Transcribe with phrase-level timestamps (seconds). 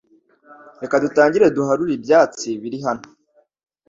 [0.81, 3.03] Reka dutangire duharure ibyatsi biri hano